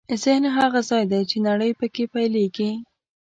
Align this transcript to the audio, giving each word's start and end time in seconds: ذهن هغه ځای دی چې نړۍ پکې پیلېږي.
ذهن 0.23 0.43
هغه 0.57 0.79
ځای 0.89 1.03
دی 1.11 1.21
چې 1.29 1.37
نړۍ 1.47 1.71
پکې 1.79 2.03
پیلېږي. 2.13 2.71